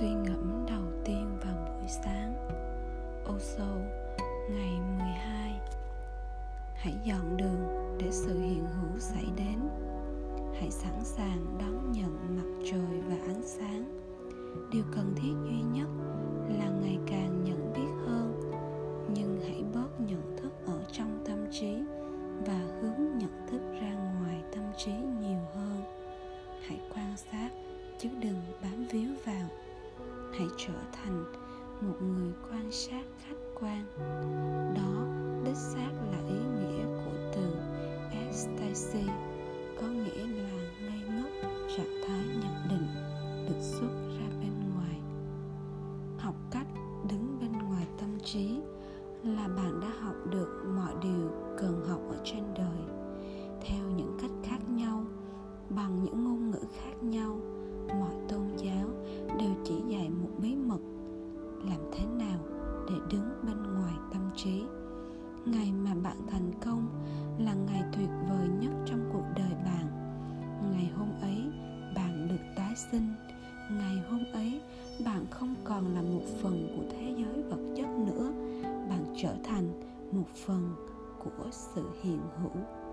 [0.00, 2.34] Suy ngẫm đầu tiên vào buổi sáng.
[3.34, 3.74] Osho
[4.50, 5.60] ngày 12
[6.74, 9.58] Hãy dọn đường để sự hiện hữu xảy đến.
[10.54, 14.00] Hãy sẵn sàng đón nhận mặt trời và ánh sáng.
[14.72, 15.88] Điều cần thiết duy nhất
[16.48, 18.50] là ngày càng nhận biết hơn.
[19.14, 21.76] Nhưng hãy bớt nhận thức ở trong tâm trí
[22.46, 25.82] Và hướng nhận thức ra ngoài tâm trí nhiều hơn.
[26.68, 27.50] Hãy quan sát
[27.98, 29.33] chứ đừng bám víu vào
[30.56, 31.24] trở thành
[31.80, 33.84] một người quan sát khách quan.
[34.74, 35.06] Đó,
[35.44, 37.54] đích xác là ý nghĩa của từ
[38.10, 39.06] ecstasy,
[39.80, 40.50] có nghĩa là
[40.80, 42.86] ngây ngất trạng thái nhập định,
[43.48, 45.00] được xuất ra bên ngoài.
[46.18, 46.66] Học cách
[47.10, 48.60] đứng bên ngoài tâm trí
[49.24, 52.80] là bạn đã học được mọi điều cần học ở trên đời.
[53.60, 55.04] Theo những cách khác nhau,
[55.70, 57.40] bằng những ngôn ngữ khác nhau
[63.10, 64.62] đứng bên ngoài tâm trí.
[65.46, 66.88] Ngày mà bạn thành công
[67.38, 69.86] là ngày tuyệt vời nhất trong cuộc đời bạn.
[70.72, 71.44] Ngày hôm ấy,
[71.96, 73.08] bạn được tái sinh.
[73.70, 74.60] Ngày hôm ấy,
[75.04, 78.32] bạn không còn là một phần của thế giới vật chất nữa.
[78.62, 79.80] Bạn trở thành
[80.12, 80.70] một phần
[81.18, 82.83] của sự hiện hữu.